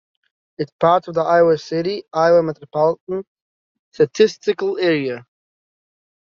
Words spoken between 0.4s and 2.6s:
It part of the Iowa City, Iowa